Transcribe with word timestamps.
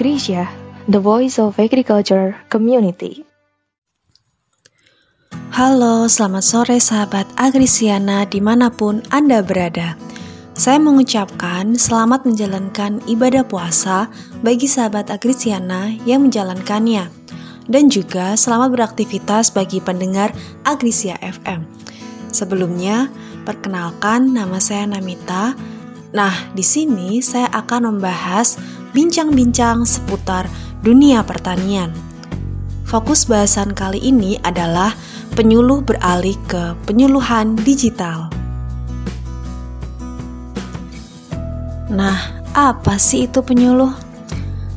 Agrisya, 0.00 0.48
the 0.88 0.96
voice 0.96 1.36
of 1.36 1.60
agriculture 1.60 2.32
community. 2.48 3.20
Halo, 5.52 6.08
selamat 6.08 6.40
sore 6.40 6.80
sahabat 6.80 7.28
Agrisiana 7.36 8.24
di 8.24 8.40
mana 8.40 8.72
pun 8.72 9.04
Anda 9.12 9.44
berada. 9.44 10.00
Saya 10.56 10.80
mengucapkan 10.80 11.76
selamat 11.76 12.24
menjalankan 12.24 13.04
ibadah 13.12 13.44
puasa 13.44 14.08
bagi 14.40 14.64
sahabat 14.64 15.12
Agrisiana 15.12 15.92
yang 16.08 16.24
menjalankannya. 16.24 17.12
Dan 17.68 17.92
juga 17.92 18.40
selamat 18.40 18.72
beraktivitas 18.72 19.52
bagi 19.52 19.84
pendengar 19.84 20.32
Agrisia 20.64 21.20
FM. 21.20 21.68
Sebelumnya, 22.32 23.12
perkenalkan 23.44 24.32
nama 24.32 24.56
saya 24.64 24.88
Namita. 24.88 25.52
Nah, 26.16 26.32
di 26.56 26.64
sini 26.64 27.20
saya 27.20 27.52
akan 27.52 27.92
membahas 27.92 28.79
bincang-bincang 28.90 29.86
seputar 29.86 30.50
dunia 30.82 31.22
pertanian. 31.22 31.92
Fokus 32.86 33.22
bahasan 33.28 33.70
kali 33.70 34.02
ini 34.02 34.34
adalah 34.42 34.94
penyuluh 35.38 35.78
beralih 35.86 36.34
ke 36.50 36.74
penyuluhan 36.90 37.54
digital. 37.54 38.26
Nah, 41.90 42.18
apa 42.50 42.98
sih 42.98 43.30
itu 43.30 43.42
penyuluh? 43.42 43.94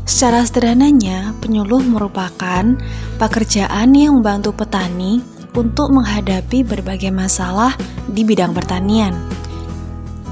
Secara 0.06 0.46
sederhananya, 0.46 1.34
penyuluh 1.42 1.82
merupakan 1.82 2.78
pekerjaan 3.18 3.96
yang 3.98 4.22
membantu 4.22 4.54
petani 4.54 5.24
untuk 5.58 5.94
menghadapi 5.94 6.66
berbagai 6.66 7.10
masalah 7.10 7.74
di 8.10 8.22
bidang 8.26 8.54
pertanian. 8.54 9.33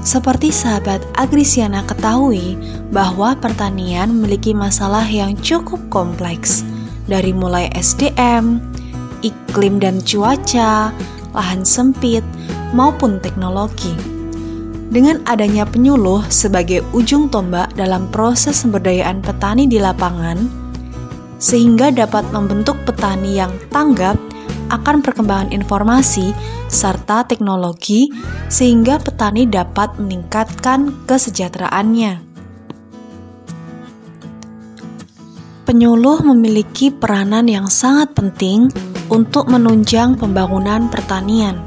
Seperti 0.02 0.50
sahabat 0.50 0.98
Agrisiana 1.14 1.86
ketahui 1.86 2.58
bahwa 2.90 3.38
pertanian 3.38 4.10
memiliki 4.10 4.50
masalah 4.50 5.06
yang 5.06 5.38
cukup 5.38 5.78
kompleks, 5.94 6.66
dari 7.06 7.30
mulai 7.30 7.70
SDM, 7.70 8.58
iklim 9.22 9.78
dan 9.78 10.02
cuaca, 10.02 10.90
lahan 11.30 11.62
sempit, 11.62 12.26
maupun 12.74 13.22
teknologi. 13.22 13.94
Dengan 14.90 15.22
adanya 15.24 15.62
penyuluh 15.64 16.26
sebagai 16.28 16.82
ujung 16.90 17.30
tombak 17.30 17.70
dalam 17.78 18.10
proses 18.10 18.60
pemberdayaan 18.66 19.22
petani 19.22 19.70
di 19.70 19.78
lapangan, 19.78 20.36
sehingga 21.38 21.94
dapat 21.94 22.26
membentuk 22.34 22.74
petani 22.82 23.38
yang 23.38 23.54
tanggap 23.70 24.18
akan 24.72 25.04
perkembangan 25.04 25.52
informasi 25.52 26.32
serta 26.72 27.28
teknologi, 27.28 28.08
sehingga 28.48 28.96
petani 28.96 29.44
dapat 29.44 30.00
meningkatkan 30.00 31.04
kesejahteraannya. 31.04 32.32
Penyuluh 35.62 36.24
memiliki 36.26 36.90
peranan 36.90 37.46
yang 37.46 37.70
sangat 37.70 38.16
penting 38.16 38.72
untuk 39.12 39.46
menunjang 39.46 40.18
pembangunan 40.18 40.90
pertanian. 40.90 41.60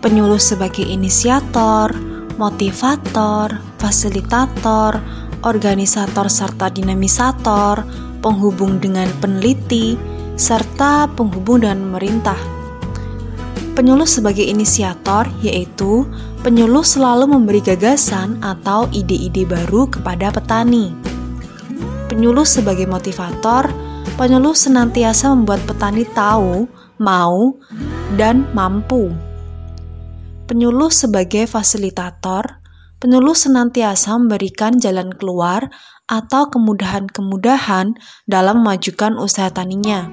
Penyuluh 0.00 0.40
sebagai 0.40 0.86
inisiator, 0.86 1.92
motivator, 2.40 3.60
fasilitator, 3.76 4.96
organisator 5.44 6.26
serta 6.32 6.72
dinamisator, 6.72 7.84
penghubung 8.24 8.80
dengan 8.80 9.08
peneliti, 9.20 10.00
serta 10.40 11.04
penghubung 11.12 11.60
dengan 11.60 11.84
pemerintah. 11.84 12.40
Penyuluh 13.76 14.08
sebagai 14.08 14.42
inisiator 14.48 15.28
yaitu 15.44 16.08
penyuluh 16.40 16.80
selalu 16.80 17.28
memberi 17.28 17.60
gagasan 17.60 18.40
atau 18.40 18.88
ide-ide 18.88 19.44
baru 19.44 19.84
kepada 19.92 20.32
petani. 20.32 20.96
Penyuluh 22.08 22.48
sebagai 22.48 22.88
motivator 22.88 23.68
penyuluh 24.16 24.56
senantiasa 24.56 25.28
membuat 25.36 25.60
petani 25.68 26.08
tahu, 26.08 26.64
mau, 26.96 27.56
dan 28.16 28.48
mampu. 28.56 29.12
Penyuluh 30.48 30.90
sebagai 30.90 31.46
fasilitator, 31.46 32.58
penyuluh 32.98 33.36
senantiasa 33.36 34.18
memberikan 34.18 34.76
jalan 34.76 35.14
keluar 35.14 35.70
atau 36.10 36.50
kemudahan-kemudahan 36.50 37.94
dalam 38.26 38.66
memajukan 38.66 39.14
usaha 39.14 39.46
taninya. 39.54 40.10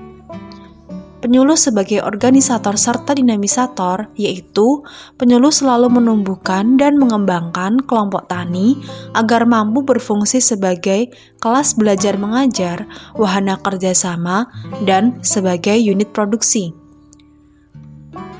Penyuluh 1.17 1.57
sebagai 1.57 2.05
organisator 2.05 2.77
serta 2.77 3.17
dinamisator, 3.17 4.13
yaitu 4.13 4.85
penyuluh 5.17 5.49
selalu 5.49 5.89
menumbuhkan 5.97 6.77
dan 6.77 7.01
mengembangkan 7.01 7.81
kelompok 7.81 8.29
tani 8.29 8.77
agar 9.17 9.49
mampu 9.49 9.81
berfungsi 9.81 10.37
sebagai 10.37 11.09
kelas 11.41 11.73
belajar 11.73 12.21
mengajar, 12.21 12.85
wahana 13.17 13.57
kerjasama, 13.57 14.45
dan 14.85 15.17
sebagai 15.25 15.81
unit 15.81 16.13
produksi. 16.13 16.86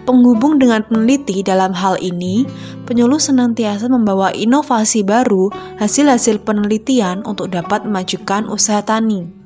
Penghubung 0.08 0.56
dengan 0.56 0.88
peneliti 0.88 1.44
dalam 1.44 1.76
hal 1.76 2.00
ini, 2.00 2.48
penyuluh 2.88 3.20
senantiasa 3.20 3.92
membawa 3.92 4.32
inovasi 4.32 5.04
baru 5.04 5.52
hasil-hasil 5.84 6.48
penelitian 6.48 7.28
untuk 7.28 7.52
dapat 7.52 7.84
memajukan 7.84 8.48
usaha 8.48 8.80
tani 8.80 9.38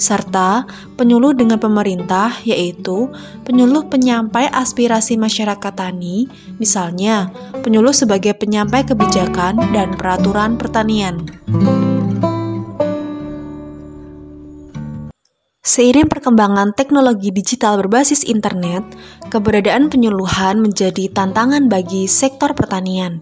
serta 0.00 0.64
penyuluh 0.96 1.36
dengan 1.36 1.60
pemerintah 1.60 2.32
yaitu 2.48 3.12
penyuluh 3.44 3.84
penyampai 3.92 4.48
aspirasi 4.48 5.20
masyarakat 5.20 5.76
tani, 5.76 6.24
misalnya 6.56 7.28
penyuluh 7.60 7.92
sebagai 7.92 8.32
penyampai 8.32 8.88
kebijakan 8.88 9.60
dan 9.76 9.92
peraturan 10.00 10.56
pertanian. 10.56 11.20
Seiring 15.60 16.08
perkembangan 16.08 16.72
teknologi 16.72 17.28
digital 17.28 17.76
berbasis 17.84 18.24
internet, 18.24 18.80
keberadaan 19.28 19.92
penyuluhan 19.92 20.56
menjadi 20.56 21.12
tantangan 21.12 21.68
bagi 21.68 22.08
sektor 22.08 22.56
pertanian. 22.56 23.20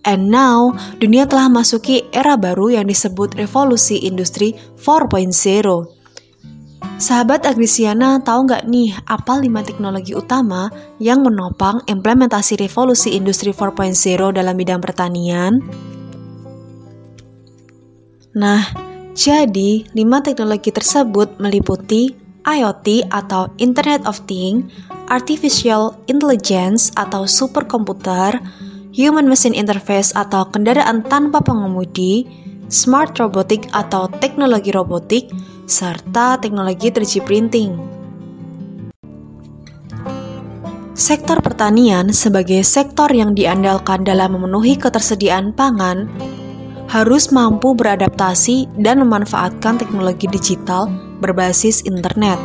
And 0.00 0.32
now, 0.32 0.72
dunia 0.96 1.28
telah 1.28 1.52
masuki 1.52 2.08
era 2.08 2.40
baru 2.40 2.80
yang 2.80 2.88
disebut 2.88 3.36
revolusi 3.36 4.00
industri 4.00 4.56
4.0. 4.80 5.28
Sahabat 6.96 7.44
Agrisiana 7.44 8.24
tahu 8.24 8.48
nggak 8.48 8.64
nih 8.72 8.96
apa 9.04 9.36
lima 9.36 9.60
teknologi 9.60 10.16
utama 10.16 10.72
yang 11.04 11.20
menopang 11.20 11.84
implementasi 11.84 12.56
revolusi 12.64 13.12
industri 13.12 13.52
4.0 13.52 13.92
dalam 14.32 14.56
bidang 14.56 14.80
pertanian? 14.80 15.60
Nah, 18.32 18.91
jadi 19.12 19.84
lima 19.92 20.24
teknologi 20.24 20.72
tersebut 20.72 21.36
meliputi 21.36 22.16
IoT 22.42 23.12
atau 23.12 23.52
Internet 23.60 24.08
of 24.08 24.24
Things, 24.24 24.66
Artificial 25.12 25.94
Intelligence 26.08 26.88
atau 26.96 27.28
superkomputer, 27.28 28.40
human 28.96 29.28
machine 29.28 29.54
interface 29.54 30.16
atau 30.16 30.48
kendaraan 30.48 31.04
tanpa 31.06 31.44
pengemudi, 31.44 32.26
smart 32.72 33.14
robotic 33.20 33.68
atau 33.76 34.08
teknologi 34.18 34.72
robotik, 34.72 35.28
serta 35.68 36.40
teknologi 36.40 36.88
3D 36.90 37.20
printing. 37.22 37.70
Sektor 40.92 41.40
pertanian 41.40 42.12
sebagai 42.12 42.60
sektor 42.64 43.08
yang 43.12 43.32
diandalkan 43.32 44.04
dalam 44.04 44.36
memenuhi 44.36 44.76
ketersediaan 44.76 45.50
pangan 45.56 46.08
harus 46.92 47.32
mampu 47.32 47.72
beradaptasi 47.72 48.68
dan 48.76 49.00
memanfaatkan 49.00 49.80
teknologi 49.80 50.28
digital 50.28 50.92
berbasis 51.24 51.80
internet. 51.88 52.36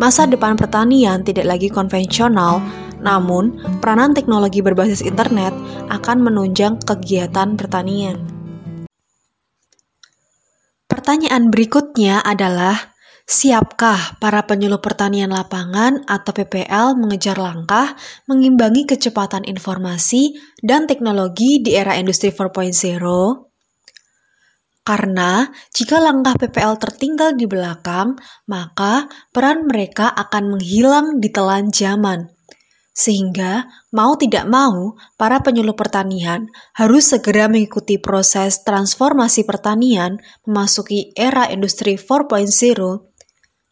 Masa 0.00 0.24
depan 0.24 0.56
pertanian 0.56 1.20
tidak 1.20 1.44
lagi 1.44 1.68
konvensional, 1.68 2.64
namun, 3.04 3.60
peranan 3.84 4.16
teknologi 4.16 4.64
berbasis 4.64 5.04
internet 5.04 5.52
akan 5.92 6.24
menunjang 6.24 6.80
kegiatan 6.88 7.52
pertanian. 7.60 8.16
Pertanyaan 10.88 11.52
berikutnya 11.52 12.24
adalah, 12.24 12.96
siapkah 13.28 14.16
para 14.24 14.40
penyuluh 14.48 14.80
pertanian 14.80 15.36
lapangan 15.36 16.00
atau 16.08 16.32
PPL 16.32 16.96
mengejar 16.96 17.36
langkah 17.36 17.92
mengimbangi 18.24 18.88
kecepatan 18.88 19.44
informasi 19.44 20.32
dan 20.64 20.88
teknologi 20.88 21.60
di 21.60 21.76
era 21.76 21.92
industri 22.00 22.32
4.0? 22.32 23.49
Karena 24.80 25.46
jika 25.70 26.00
langkah 26.00 26.34
PPL 26.34 26.80
tertinggal 26.80 27.36
di 27.36 27.44
belakang, 27.44 28.16
maka 28.48 29.06
peran 29.30 29.68
mereka 29.68 30.08
akan 30.08 30.56
menghilang 30.56 31.20
di 31.20 31.28
telan 31.28 31.68
zaman 31.68 32.40
sehingga, 33.00 33.64
mau 33.96 34.12
tidak 34.20 34.44
mau, 34.44 34.92
para 35.16 35.40
penyuluh 35.40 35.72
pertanian 35.72 36.52
harus 36.76 37.08
segera 37.08 37.48
mengikuti 37.48 37.96
proses 37.96 38.60
transformasi 38.60 39.48
pertanian 39.48 40.20
memasuki 40.44 41.14
era 41.16 41.48
industri 41.48 41.96
4.0. 41.96 42.52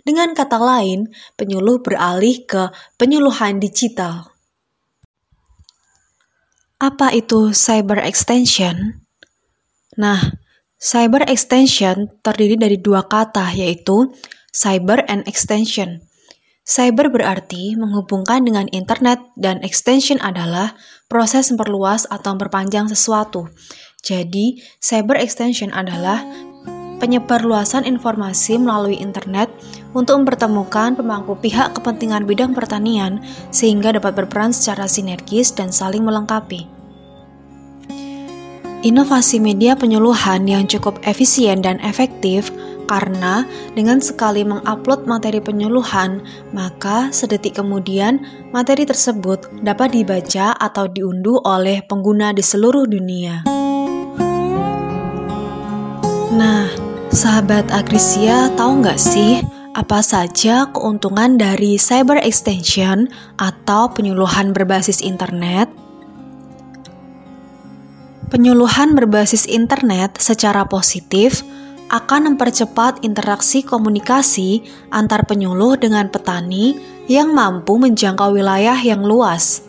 Dengan 0.00 0.32
kata 0.32 0.56
lain, 0.56 1.12
penyuluh 1.36 1.84
beralih 1.84 2.46
ke 2.48 2.72
penyuluhan 2.96 3.60
digital. 3.60 4.32
Apa 6.80 7.12
itu 7.12 7.52
cyber 7.52 8.00
extension? 8.00 9.04
Nah, 10.00 10.40
Cyber 10.78 11.26
extension 11.26 12.06
terdiri 12.22 12.54
dari 12.54 12.78
dua 12.78 13.02
kata 13.02 13.50
yaitu 13.50 14.14
cyber 14.54 15.02
and 15.10 15.26
extension. 15.26 16.06
Cyber 16.62 17.10
berarti 17.10 17.74
menghubungkan 17.74 18.46
dengan 18.46 18.70
internet 18.70 19.18
dan 19.34 19.58
extension 19.66 20.22
adalah 20.22 20.78
proses 21.10 21.50
memperluas 21.50 22.06
atau 22.06 22.38
memperpanjang 22.38 22.86
sesuatu. 22.94 23.50
Jadi, 24.06 24.62
cyber 24.78 25.18
extension 25.18 25.74
adalah 25.74 26.22
penyebarluasan 27.02 27.82
informasi 27.82 28.62
melalui 28.62 29.02
internet 29.02 29.50
untuk 29.98 30.22
mempertemukan 30.22 30.94
pemangku 30.94 31.34
pihak 31.42 31.74
kepentingan 31.74 32.22
bidang 32.22 32.54
pertanian 32.54 33.18
sehingga 33.50 33.98
dapat 33.98 34.14
berperan 34.14 34.54
secara 34.54 34.86
sinergis 34.86 35.50
dan 35.50 35.74
saling 35.74 36.06
melengkapi. 36.06 36.77
Inovasi 38.78 39.42
media 39.42 39.74
penyuluhan 39.74 40.46
yang 40.46 40.62
cukup 40.70 41.02
efisien 41.02 41.58
dan 41.58 41.82
efektif 41.82 42.54
karena 42.86 43.42
dengan 43.74 43.98
sekali 43.98 44.46
mengupload 44.46 45.02
materi 45.02 45.42
penyuluhan, 45.42 46.22
maka 46.54 47.10
sedetik 47.10 47.58
kemudian 47.58 48.22
materi 48.54 48.86
tersebut 48.86 49.50
dapat 49.66 49.98
dibaca 49.98 50.54
atau 50.54 50.86
diunduh 50.86 51.42
oleh 51.42 51.82
pengguna 51.90 52.30
di 52.30 52.38
seluruh 52.38 52.86
dunia. 52.86 53.50
Nah, 56.38 56.70
sahabat 57.10 57.66
Agrisia 57.74 58.46
tahu 58.54 58.78
nggak 58.78 59.00
sih 59.02 59.42
apa 59.74 59.98
saja 60.06 60.70
keuntungan 60.70 61.34
dari 61.34 61.82
cyber 61.82 62.22
extension 62.22 63.10
atau 63.42 63.90
penyuluhan 63.90 64.54
berbasis 64.54 65.02
internet? 65.02 65.66
Penyuluhan 68.28 68.92
berbasis 68.92 69.48
internet 69.48 70.20
secara 70.20 70.68
positif 70.68 71.40
akan 71.88 72.32
mempercepat 72.32 73.00
interaksi 73.00 73.64
komunikasi 73.64 74.60
antar 74.92 75.24
penyuluh 75.24 75.80
dengan 75.80 76.12
petani 76.12 76.76
yang 77.08 77.32
mampu 77.32 77.80
menjangkau 77.80 78.36
wilayah 78.36 78.76
yang 78.76 79.00
luas. 79.00 79.64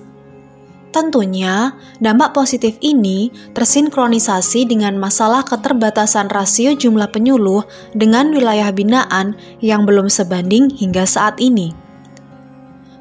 Tentunya, 0.91 1.71
dampak 2.03 2.35
positif 2.35 2.75
ini 2.83 3.31
tersinkronisasi 3.55 4.67
dengan 4.67 4.99
masalah 4.99 5.47
keterbatasan 5.47 6.27
rasio 6.27 6.75
jumlah 6.75 7.07
penyuluh 7.15 7.63
dengan 7.95 8.27
wilayah 8.35 8.75
binaan 8.75 9.39
yang 9.63 9.87
belum 9.87 10.11
sebanding 10.11 10.67
hingga 10.75 11.07
saat 11.07 11.39
ini. 11.39 11.88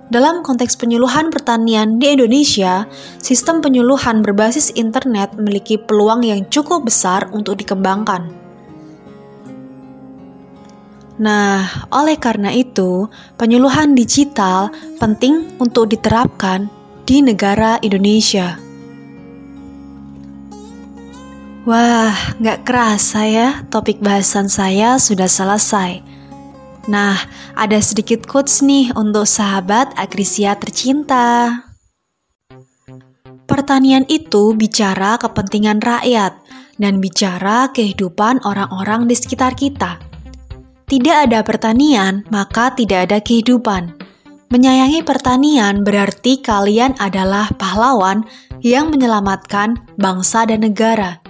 Dalam 0.08 0.40
konteks 0.40 0.80
penyuluhan 0.80 1.28
pertanian 1.28 2.00
di 2.00 2.16
Indonesia, 2.16 2.88
sistem 3.20 3.60
penyuluhan 3.60 4.24
berbasis 4.24 4.72
internet 4.72 5.36
memiliki 5.36 5.76
peluang 5.76 6.24
yang 6.24 6.48
cukup 6.48 6.88
besar 6.88 7.28
untuk 7.36 7.60
dikembangkan. 7.60 8.32
Nah, 11.20 11.84
oleh 11.92 12.16
karena 12.16 12.48
itu, 12.56 13.12
penyuluhan 13.36 13.92
digital 13.92 14.72
penting 14.96 15.60
untuk 15.60 15.92
diterapkan 15.92 16.72
di 17.04 17.20
negara 17.20 17.76
Indonesia. 17.84 18.56
Wah, 21.68 22.16
nggak 22.40 22.64
kerasa 22.64 23.28
ya, 23.28 23.48
topik 23.68 24.00
bahasan 24.00 24.48
saya 24.48 24.96
sudah 24.96 25.28
selesai. 25.28 26.17
Nah, 26.88 27.20
ada 27.52 27.78
sedikit 27.84 28.24
quotes 28.24 28.64
nih 28.64 28.96
untuk 28.96 29.28
sahabat 29.28 29.92
Agrisia 30.00 30.56
tercinta. 30.56 31.52
Pertanian 33.44 34.08
itu 34.08 34.56
bicara 34.56 35.20
kepentingan 35.20 35.84
rakyat 35.84 36.40
dan 36.80 37.04
bicara 37.04 37.68
kehidupan 37.76 38.40
orang-orang 38.48 39.04
di 39.04 39.12
sekitar 39.12 39.52
kita. 39.52 40.00
Tidak 40.88 41.28
ada 41.28 41.44
pertanian, 41.44 42.24
maka 42.32 42.72
tidak 42.72 43.12
ada 43.12 43.20
kehidupan. 43.20 43.92
Menyayangi 44.48 45.04
pertanian 45.04 45.84
berarti 45.84 46.40
kalian 46.40 46.96
adalah 46.96 47.52
pahlawan 47.52 48.24
yang 48.64 48.88
menyelamatkan 48.88 49.76
bangsa 50.00 50.48
dan 50.48 50.64
negara. 50.64 51.20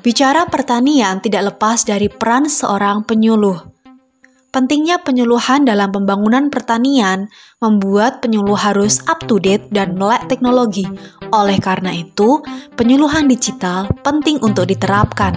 Bicara 0.00 0.48
pertanian 0.48 1.20
tidak 1.20 1.52
lepas 1.52 1.84
dari 1.84 2.08
peran 2.08 2.48
seorang 2.48 3.04
penyuluh. 3.04 3.77
Pentingnya 4.48 5.04
penyuluhan 5.04 5.68
dalam 5.68 5.92
pembangunan 5.92 6.48
pertanian 6.48 7.28
membuat 7.60 8.24
penyuluh 8.24 8.56
harus 8.56 9.04
up 9.04 9.20
to 9.28 9.36
date 9.36 9.68
dan 9.68 9.92
melek 9.92 10.24
teknologi. 10.24 10.88
Oleh 11.28 11.60
karena 11.60 11.92
itu, 11.92 12.40
penyuluhan 12.72 13.28
digital 13.28 13.92
penting 14.00 14.40
untuk 14.40 14.64
diterapkan. 14.64 15.36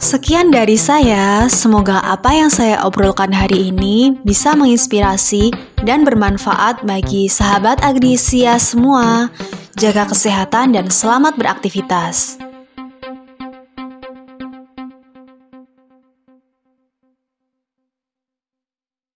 Sekian 0.00 0.48
dari 0.48 0.80
saya, 0.80 1.44
semoga 1.52 2.00
apa 2.00 2.32
yang 2.32 2.48
saya 2.48 2.80
obrolkan 2.88 3.36
hari 3.36 3.68
ini 3.68 4.16
bisa 4.24 4.56
menginspirasi 4.56 5.52
dan 5.84 6.08
bermanfaat 6.08 6.88
bagi 6.88 7.28
sahabat 7.28 7.84
Agrisia 7.84 8.56
semua. 8.56 9.28
Jaga 9.76 10.08
kesehatan 10.08 10.72
dan 10.72 10.88
selamat 10.88 11.36
beraktivitas. 11.36 12.40